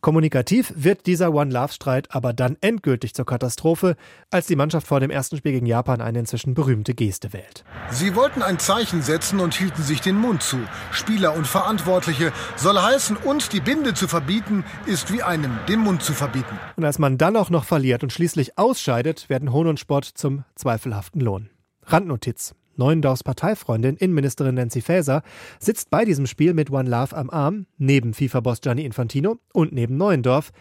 Kommunikativ 0.00 0.72
wird 0.76 1.06
dieser 1.06 1.32
One-Love-Streit 1.32 2.14
aber 2.14 2.32
dann 2.32 2.56
endgültig 2.60 3.14
zur 3.14 3.26
Katastrophe, 3.26 3.96
als 4.30 4.46
die 4.46 4.56
Mannschaft 4.56 4.86
vor 4.86 5.00
dem 5.00 5.10
ersten 5.10 5.36
Spiel 5.36 5.52
gegen 5.52 5.66
Japan 5.66 6.00
eine 6.00 6.18
inzwischen 6.20 6.54
berühmte 6.54 6.94
Geste 6.94 7.32
wählt. 7.32 7.64
Sie 7.90 8.14
wollten 8.14 8.42
ein 8.42 8.58
Zeichen 8.58 9.02
setzen 9.02 9.40
und 9.40 9.54
hielten 9.54 9.82
sich 9.82 10.00
den 10.00 10.16
Mund 10.16 10.42
zu. 10.42 10.58
Spieler 10.92 11.34
und 11.34 11.46
Verantwortliche 11.46 12.32
soll 12.56 12.80
heißen, 12.80 13.16
uns 13.16 13.48
die 13.48 13.60
Binde 13.60 13.94
zu 13.94 14.08
verbieten, 14.08 14.64
ist 14.86 15.12
wie 15.12 15.22
einem 15.22 15.58
den 15.68 15.80
Mund 15.80 16.02
zu 16.02 16.12
verbieten. 16.12 16.58
Und 16.76 16.84
als 16.84 16.98
man 16.98 17.18
dann 17.18 17.36
auch 17.36 17.50
noch 17.50 17.64
verliert 17.64 18.02
und 18.02 18.12
schließlich 18.12 18.58
ausscheidet, 18.58 19.28
werden 19.28 19.52
Hohn 19.52 19.66
und 19.66 19.80
Spott 19.80 20.04
zum 20.04 20.44
zweifelhaften 20.54 21.20
Lohn. 21.20 21.50
Randnotiz. 21.84 22.54
Neuendorfs 22.78 23.24
Parteifreundin, 23.24 23.96
Innenministerin 23.96 24.54
Nancy 24.54 24.80
Faeser, 24.80 25.22
sitzt 25.58 25.90
bei 25.90 26.04
diesem 26.04 26.26
Spiel 26.26 26.54
mit 26.54 26.70
One 26.70 26.88
Love 26.88 27.16
am 27.16 27.30
Arm, 27.30 27.66
neben 27.78 28.14
FIFA-Boss 28.14 28.60
Gianni 28.60 28.84
Infantino 28.84 29.38
und 29.52 29.72
neben 29.72 29.96
Neuendorf, 29.96 30.52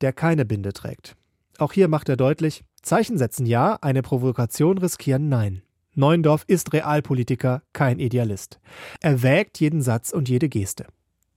der 0.00 0.12
keine 0.12 0.44
Binde 0.44 0.72
trägt. 0.72 1.16
Auch 1.58 1.72
hier 1.72 1.88
macht 1.88 2.08
er 2.08 2.16
deutlich, 2.16 2.64
Zeichen 2.82 3.18
setzen 3.18 3.46
ja, 3.46 3.78
eine 3.82 4.02
Provokation 4.02 4.78
riskieren 4.78 5.28
nein. 5.28 5.62
Neuendorf 5.94 6.44
ist 6.46 6.72
Realpolitiker, 6.72 7.62
kein 7.72 7.98
Idealist. 7.98 8.60
Er 9.00 9.22
wägt 9.22 9.60
jeden 9.60 9.82
Satz 9.82 10.12
und 10.12 10.28
jede 10.28 10.48
Geste. 10.48 10.86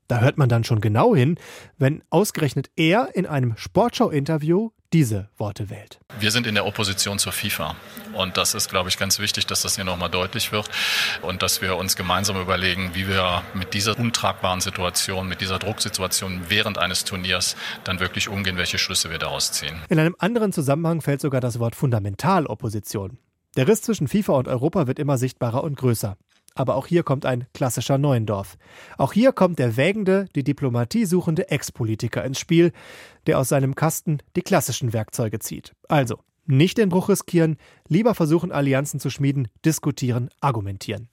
Da 0.08 0.20
hört 0.20 0.38
man 0.38 0.50
dann 0.50 0.64
schon 0.64 0.80
genau 0.80 1.16
hin, 1.16 1.38
wenn 1.78 2.04
ausgerechnet 2.10 2.70
er 2.76 3.16
in 3.16 3.26
einem 3.26 3.58
Sportschau-Interview 3.58 4.70
diese 4.94 5.30
Worte 5.38 5.70
wählt. 5.70 6.00
Wir 6.20 6.32
sind 6.32 6.46
in 6.46 6.54
der 6.54 6.66
Opposition 6.66 7.18
zur 7.20 7.32
FIFA. 7.32 7.76
Und 8.14 8.38
das 8.38 8.54
ist, 8.54 8.70
glaube 8.70 8.90
ich, 8.90 8.98
ganz 8.98 9.20
wichtig, 9.20 9.48
dass 9.48 9.64
das 9.64 9.76
hier 9.76 9.84
nochmal 9.84 10.10
deutlich 10.10 10.52
wird 10.52 10.70
und 11.24 11.42
dass 11.42 11.62
wir 11.62 11.78
uns 11.78 11.96
gemeinsam 11.96 12.40
überlegen, 12.40 12.92
wie 12.94 13.08
wir 13.08 13.42
mit 13.56 13.74
dieser 13.74 13.98
untragbaren 13.98 14.62
Situation, 14.62 15.28
mit 15.28 15.42
dieser 15.42 15.58
Drucksituation 15.58 16.44
während 16.50 16.78
eines 16.78 17.06
Turniers 17.06 17.56
dann 17.84 18.00
wirklich 18.00 18.30
umgehen, 18.30 18.58
welche 18.58 18.78
Schlüsse 18.78 19.10
wir 19.10 19.18
daraus 19.18 19.52
ziehen. 19.52 19.76
In 19.90 20.00
einem 20.00 20.16
anderen 20.20 20.54
Zusammenhang 20.54 21.02
fällt 21.02 21.22
sogar 21.22 21.42
das 21.42 21.60
Wort 21.60 21.76
Fundamentalopposition. 21.76 23.18
Der 23.56 23.68
Riss 23.68 23.82
zwischen 23.82 24.08
FIFA 24.08 24.34
und 24.34 24.48
Europa 24.48 24.88
wird 24.88 25.00
immer 25.00 25.18
sichtbarer 25.18 25.64
und 25.64 25.78
größer. 25.78 26.18
Aber 26.56 26.76
auch 26.76 26.88
hier 26.88 27.04
kommt 27.04 27.26
ein 27.26 27.48
klassischer 27.54 27.98
Neuendorf. 27.98 28.58
Auch 28.98 29.14
hier 29.14 29.32
kommt 29.32 29.60
der 29.60 29.76
wägende, 29.78 30.28
die 30.36 30.44
Diplomatie 30.44 31.06
suchende 31.06 31.50
Ex-Politiker 31.50 32.24
ins 32.24 32.40
Spiel, 32.40 32.72
der 33.28 33.40
aus 33.40 33.50
seinem 33.50 33.76
Kasten 33.76 34.20
die 34.36 34.42
klassischen 34.42 34.94
Werkzeuge 34.94 35.40
zieht. 35.40 35.74
Also, 35.88 36.20
nicht 36.46 36.78
den 36.78 36.90
Bruch 36.90 37.10
riskieren, 37.10 37.58
lieber 37.88 38.16
versuchen, 38.16 38.52
Allianzen 38.52 39.00
zu 39.00 39.10
schmieden, 39.10 39.48
diskutieren, 39.66 40.30
argumentieren. 40.42 41.10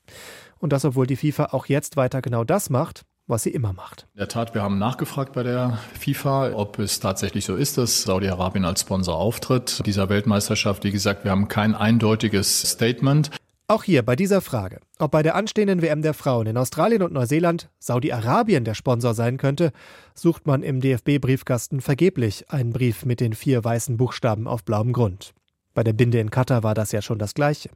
Und 0.58 0.72
das, 0.72 0.84
obwohl 0.84 1.06
die 1.06 1.16
FIFA 1.16 1.46
auch 1.52 1.66
jetzt 1.66 1.96
weiter 1.96 2.20
genau 2.20 2.44
das 2.44 2.68
macht, 2.68 3.04
was 3.30 3.44
sie 3.44 3.50
immer 3.50 3.72
macht. 3.72 4.08
In 4.14 4.18
der 4.18 4.28
Tat, 4.28 4.54
wir 4.54 4.62
haben 4.62 4.78
nachgefragt 4.78 5.32
bei 5.32 5.42
der 5.42 5.78
FIFA, 5.98 6.52
ob 6.54 6.78
es 6.78 7.00
tatsächlich 7.00 7.44
so 7.44 7.54
ist, 7.54 7.78
dass 7.78 8.02
Saudi-Arabien 8.02 8.64
als 8.64 8.80
Sponsor 8.82 9.16
auftritt 9.16 9.86
dieser 9.86 10.08
Weltmeisterschaft. 10.08 10.84
Wie 10.84 10.90
gesagt, 10.90 11.24
wir 11.24 11.30
haben 11.30 11.48
kein 11.48 11.74
eindeutiges 11.74 12.62
Statement. 12.62 13.30
Auch 13.70 13.84
hier 13.84 14.02
bei 14.02 14.16
dieser 14.16 14.40
Frage, 14.40 14.80
ob 14.98 15.12
bei 15.12 15.22
der 15.22 15.36
anstehenden 15.36 15.80
WM 15.80 16.02
der 16.02 16.12
Frauen 16.12 16.48
in 16.48 16.56
Australien 16.56 17.04
und 17.04 17.12
Neuseeland 17.12 17.70
Saudi-Arabien 17.78 18.64
der 18.64 18.74
Sponsor 18.74 19.14
sein 19.14 19.36
könnte, 19.36 19.70
sucht 20.12 20.44
man 20.44 20.64
im 20.64 20.80
DFB-Briefkasten 20.80 21.80
vergeblich 21.80 22.50
einen 22.50 22.72
Brief 22.72 23.04
mit 23.04 23.20
den 23.20 23.32
vier 23.32 23.62
weißen 23.62 23.96
Buchstaben 23.96 24.48
auf 24.48 24.64
blauem 24.64 24.92
Grund. 24.92 25.34
Bei 25.72 25.84
der 25.84 25.92
Binde 25.92 26.18
in 26.18 26.32
Katar 26.32 26.64
war 26.64 26.74
das 26.74 26.90
ja 26.90 27.00
schon 27.00 27.20
das 27.20 27.32
Gleiche. 27.32 27.70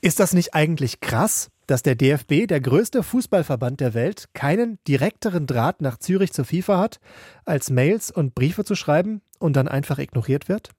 Ist 0.00 0.18
das 0.18 0.32
nicht 0.32 0.54
eigentlich 0.54 1.00
krass, 1.00 1.50
dass 1.66 1.82
der 1.82 1.94
DFB, 1.94 2.46
der 2.48 2.62
größte 2.62 3.02
Fußballverband 3.02 3.80
der 3.80 3.92
Welt, 3.92 4.30
keinen 4.32 4.78
direkteren 4.88 5.46
Draht 5.46 5.82
nach 5.82 5.98
Zürich 5.98 6.32
zur 6.32 6.46
FIFA 6.46 6.78
hat, 6.78 7.00
als 7.44 7.68
Mails 7.68 8.10
und 8.10 8.34
Briefe 8.34 8.64
zu 8.64 8.74
schreiben 8.74 9.20
und 9.38 9.56
dann 9.56 9.68
einfach 9.68 9.98
ignoriert 9.98 10.48
wird? 10.48 10.70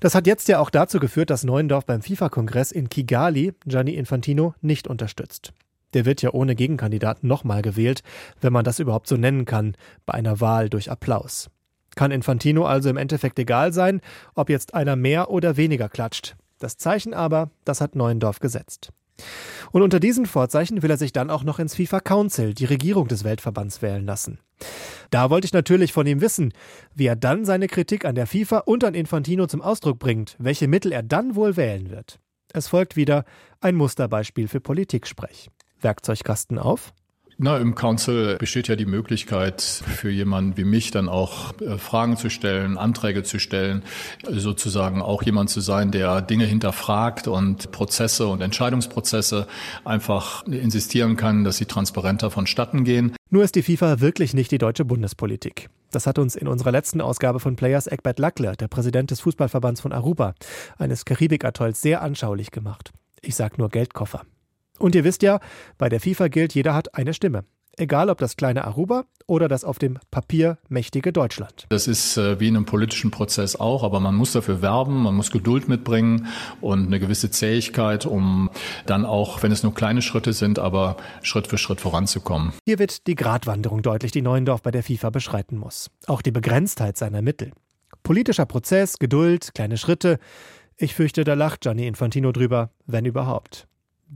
Das 0.00 0.14
hat 0.14 0.26
jetzt 0.26 0.48
ja 0.48 0.58
auch 0.58 0.70
dazu 0.70 0.98
geführt, 0.98 1.30
dass 1.30 1.44
Neuendorf 1.44 1.86
beim 1.86 2.02
FIFA-Kongress 2.02 2.72
in 2.72 2.88
Kigali 2.88 3.54
Gianni 3.66 3.94
Infantino 3.94 4.54
nicht 4.60 4.88
unterstützt. 4.88 5.52
Der 5.94 6.04
wird 6.04 6.22
ja 6.22 6.32
ohne 6.32 6.54
Gegenkandidaten 6.54 7.28
nochmal 7.28 7.62
gewählt, 7.62 8.02
wenn 8.40 8.52
man 8.52 8.64
das 8.64 8.78
überhaupt 8.78 9.08
so 9.08 9.16
nennen 9.16 9.44
kann, 9.44 9.76
bei 10.06 10.14
einer 10.14 10.40
Wahl 10.40 10.68
durch 10.68 10.90
Applaus. 10.90 11.50
Kann 11.94 12.10
Infantino 12.10 12.64
also 12.64 12.88
im 12.88 12.96
Endeffekt 12.96 13.38
egal 13.38 13.72
sein, 13.72 14.00
ob 14.34 14.48
jetzt 14.48 14.74
einer 14.74 14.96
mehr 14.96 15.30
oder 15.30 15.56
weniger 15.56 15.88
klatscht. 15.88 16.36
Das 16.58 16.76
Zeichen 16.78 17.12
aber, 17.12 17.50
das 17.64 17.80
hat 17.80 17.96
Neuendorf 17.96 18.40
gesetzt. 18.40 18.90
Und 19.72 19.82
unter 19.82 20.00
diesen 20.00 20.26
Vorzeichen 20.26 20.82
will 20.82 20.90
er 20.90 20.96
sich 20.96 21.12
dann 21.12 21.30
auch 21.30 21.44
noch 21.44 21.58
ins 21.58 21.74
FIFA 21.74 22.00
Council, 22.00 22.54
die 22.54 22.64
Regierung 22.64 23.08
des 23.08 23.24
Weltverbands, 23.24 23.82
wählen 23.82 24.06
lassen. 24.06 24.38
Da 25.12 25.28
wollte 25.28 25.44
ich 25.44 25.52
natürlich 25.52 25.92
von 25.92 26.06
ihm 26.06 26.22
wissen, 26.22 26.54
wie 26.94 27.04
er 27.04 27.16
dann 27.16 27.44
seine 27.44 27.68
Kritik 27.68 28.06
an 28.06 28.14
der 28.14 28.26
FIFA 28.26 28.60
und 28.60 28.82
an 28.82 28.94
Infantino 28.94 29.46
zum 29.46 29.60
Ausdruck 29.60 29.98
bringt, 29.98 30.36
welche 30.38 30.68
Mittel 30.68 30.90
er 30.90 31.02
dann 31.02 31.36
wohl 31.36 31.58
wählen 31.58 31.90
wird. 31.90 32.18
Es 32.54 32.68
folgt 32.68 32.96
wieder 32.96 33.26
ein 33.60 33.74
Musterbeispiel 33.74 34.48
für 34.48 34.60
Politiksprech. 34.60 35.50
Werkzeugkasten 35.80 36.58
auf. 36.58 36.94
Na, 37.38 37.58
im 37.58 37.74
Council 37.74 38.36
besteht 38.36 38.68
ja 38.68 38.76
die 38.76 38.86
Möglichkeit 38.86 39.62
für 39.62 40.10
jemanden 40.10 40.56
wie 40.56 40.64
mich 40.64 40.90
dann 40.90 41.08
auch 41.08 41.58
äh, 41.60 41.78
Fragen 41.78 42.16
zu 42.16 42.30
stellen, 42.30 42.78
Anträge 42.78 43.22
zu 43.22 43.38
stellen, 43.38 43.82
sozusagen 44.28 45.02
auch 45.02 45.22
jemand 45.22 45.50
zu 45.50 45.60
sein, 45.60 45.90
der 45.90 46.22
Dinge 46.22 46.44
hinterfragt 46.44 47.28
und 47.28 47.72
Prozesse 47.72 48.26
und 48.26 48.40
Entscheidungsprozesse 48.40 49.46
einfach 49.84 50.46
insistieren 50.46 51.16
kann, 51.16 51.44
dass 51.44 51.56
sie 51.56 51.66
transparenter 51.66 52.30
vonstatten 52.30 52.84
gehen. 52.84 53.16
Nur 53.30 53.44
ist 53.44 53.54
die 53.54 53.62
FIFA 53.62 54.00
wirklich 54.00 54.34
nicht 54.34 54.50
die 54.50 54.58
deutsche 54.58 54.84
Bundespolitik. 54.84 55.70
Das 55.90 56.06
hat 56.06 56.18
uns 56.18 56.36
in 56.36 56.48
unserer 56.48 56.72
letzten 56.72 57.00
Ausgabe 57.00 57.40
von 57.40 57.56
Players 57.56 57.86
Egbert 57.86 58.18
Lackler, 58.18 58.56
der 58.56 58.68
Präsident 58.68 59.10
des 59.10 59.20
Fußballverbands 59.20 59.80
von 59.80 59.92
Aruba, 59.92 60.34
eines 60.78 61.04
Karibikatolls, 61.04 61.80
sehr 61.80 62.02
anschaulich 62.02 62.50
gemacht. 62.50 62.92
Ich 63.20 63.36
sag 63.36 63.58
nur 63.58 63.68
Geldkoffer. 63.68 64.22
Und 64.78 64.94
ihr 64.94 65.04
wisst 65.04 65.22
ja, 65.22 65.40
bei 65.78 65.88
der 65.88 66.00
FIFA 66.00 66.28
gilt, 66.28 66.54
jeder 66.54 66.74
hat 66.74 66.94
eine 66.94 67.14
Stimme. 67.14 67.44
Egal 67.78 68.10
ob 68.10 68.18
das 68.18 68.36
kleine 68.36 68.64
Aruba 68.66 69.04
oder 69.26 69.48
das 69.48 69.64
auf 69.64 69.78
dem 69.78 69.98
Papier 70.10 70.58
mächtige 70.68 71.10
Deutschland. 71.10 71.64
Das 71.70 71.88
ist 71.88 72.18
äh, 72.18 72.38
wie 72.38 72.48
in 72.48 72.56
einem 72.56 72.66
politischen 72.66 73.10
Prozess 73.10 73.56
auch, 73.56 73.82
aber 73.82 73.98
man 73.98 74.14
muss 74.14 74.32
dafür 74.32 74.60
werben, 74.60 75.02
man 75.02 75.14
muss 75.14 75.30
Geduld 75.30 75.68
mitbringen 75.68 76.26
und 76.60 76.86
eine 76.86 77.00
gewisse 77.00 77.30
Zähigkeit, 77.30 78.04
um 78.04 78.50
dann 78.84 79.06
auch, 79.06 79.42
wenn 79.42 79.52
es 79.52 79.62
nur 79.62 79.74
kleine 79.74 80.02
Schritte 80.02 80.34
sind, 80.34 80.58
aber 80.58 80.98
Schritt 81.22 81.46
für 81.46 81.56
Schritt 81.56 81.80
voranzukommen. 81.80 82.52
Hier 82.66 82.78
wird 82.78 83.06
die 83.06 83.14
Gratwanderung 83.14 83.80
deutlich, 83.80 84.12
die 84.12 84.22
Neuendorf 84.22 84.60
bei 84.60 84.70
der 84.70 84.82
FIFA 84.82 85.08
beschreiten 85.08 85.56
muss. 85.56 85.90
Auch 86.06 86.20
die 86.20 86.30
Begrenztheit 86.30 86.98
seiner 86.98 87.22
Mittel. 87.22 87.52
Politischer 88.02 88.44
Prozess, 88.44 88.98
Geduld, 88.98 89.54
kleine 89.54 89.78
Schritte. 89.78 90.18
Ich 90.76 90.94
fürchte, 90.94 91.24
da 91.24 91.34
lacht 91.34 91.62
Gianni 91.62 91.86
Infantino 91.86 92.32
drüber, 92.32 92.70
wenn 92.84 93.06
überhaupt. 93.06 93.66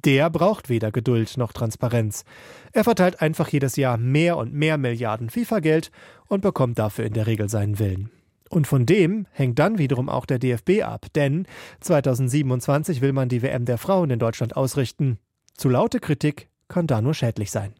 Der 0.05 0.29
braucht 0.29 0.69
weder 0.69 0.93
Geduld 0.93 1.39
noch 1.39 1.55
Transparenz. 1.55 2.25
Er 2.73 2.85
verteilt 2.85 3.23
einfach 3.23 3.49
jedes 3.49 3.77
Jahr 3.77 3.97
mehr 3.97 4.37
und 4.37 4.53
mehr 4.53 4.77
Milliarden 4.77 5.31
FIFA-Geld 5.31 5.91
und 6.29 6.43
bekommt 6.43 6.79
dafür 6.79 7.07
in 7.07 7.15
der 7.15 7.27
Regel 7.27 7.49
seinen 7.49 7.79
Willen. 7.79 8.11
Und 8.51 8.67
von 8.67 8.85
dem 8.85 9.27
hängt 9.33 9.59
dann 9.59 9.79
wiederum 9.79 10.11
auch 10.11 10.27
der 10.27 10.39
DFB 10.39 10.83
ab, 10.83 11.07
denn 11.15 11.47
2027 11.81 13.01
will 13.01 13.15
man 13.15 13.31
die 13.31 13.41
WM 13.41 13.65
der 13.65 13.79
Frauen 13.79 14.11
in 14.11 14.19
Deutschland 14.19 14.55
ausrichten. 14.55 15.19
Zu 15.57 15.71
laute 15.71 15.99
Kritik 15.99 16.51
kann 16.69 16.87
da 16.87 17.01
nur 17.01 17.15
schädlich 17.15 17.51
sein. 17.51 17.73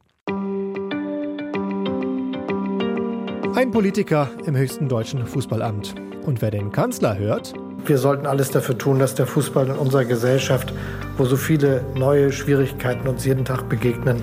Ein 3.55 3.71
Politiker 3.71 4.31
im 4.47 4.57
höchsten 4.57 4.89
deutschen 4.89 5.27
Fußballamt. 5.27 5.95
Und 6.25 6.41
wer 6.41 6.51
den 6.51 6.73
Kanzler 6.73 7.19
hört, 7.19 7.53
wir 7.85 7.99
sollten 7.99 8.27
alles 8.27 8.51
dafür 8.51 8.79
tun, 8.79 8.99
dass 8.99 9.15
der 9.15 9.27
Fußball 9.27 9.67
in 9.67 9.77
unserer 9.77 10.05
Gesellschaft, 10.05 10.73
wo 11.17 11.25
so 11.25 11.37
viele 11.37 11.85
neue 11.95 12.33
Schwierigkeiten 12.33 13.07
uns 13.09 13.25
jeden 13.25 13.45
Tag 13.45 13.69
begegnen, 13.69 14.23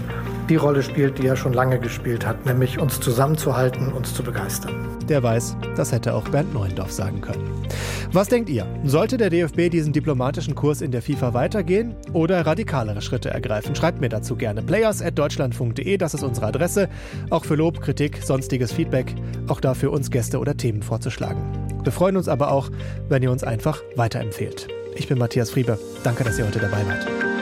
die 0.49 0.55
Rolle 0.55 0.83
spielt, 0.83 1.19
die 1.19 1.27
er 1.27 1.35
schon 1.35 1.53
lange 1.53 1.79
gespielt 1.79 2.25
hat, 2.25 2.45
nämlich 2.45 2.79
uns 2.79 2.99
zusammenzuhalten, 2.99 3.93
uns 3.93 4.13
zu 4.13 4.23
begeistern. 4.23 4.73
Der 5.07 5.23
weiß, 5.23 5.55
das 5.75 5.91
hätte 5.91 6.13
auch 6.13 6.27
Bernd 6.29 6.53
Neuendorf 6.53 6.91
sagen 6.91 7.21
können. 7.21 7.49
Was 8.13 8.27
denkt 8.27 8.47
ihr? 8.51 8.67
Sollte 8.83 9.17
der 9.17 9.31
DFB 9.31 9.71
diesen 9.71 9.91
diplomatischen 9.91 10.53
Kurs 10.53 10.81
in 10.81 10.91
der 10.91 11.01
FIFA 11.01 11.33
weitergehen 11.33 11.95
oder 12.13 12.45
radikalere 12.45 13.01
Schritte 13.01 13.31
ergreifen? 13.31 13.75
Schreibt 13.75 14.01
mir 14.01 14.09
dazu 14.09 14.35
gerne 14.35 14.61
players@deutschlandfunk.de, 14.61 15.97
das 15.97 16.13
ist 16.13 16.21
unsere 16.21 16.45
Adresse. 16.45 16.89
Auch 17.31 17.43
für 17.43 17.55
Lob, 17.55 17.81
Kritik, 17.81 18.19
sonstiges 18.23 18.71
Feedback, 18.71 19.15
auch 19.47 19.59
dafür 19.59 19.91
uns 19.91 20.11
Gäste 20.11 20.37
oder 20.37 20.55
Themen 20.55 20.83
vorzuschlagen. 20.83 21.41
Wir 21.81 21.91
freuen 21.91 22.15
uns 22.15 22.27
aber 22.27 22.51
auch, 22.51 22.69
wenn 23.09 23.23
ihr 23.23 23.31
uns 23.31 23.43
einfach 23.43 23.81
weiterempfehlt. 23.95 24.67
Ich 24.95 25.07
bin 25.07 25.17
Matthias 25.17 25.49
Friebe. 25.49 25.79
Danke, 26.03 26.23
dass 26.23 26.37
ihr 26.37 26.45
heute 26.45 26.59
dabei 26.59 26.85
wart. 26.85 27.32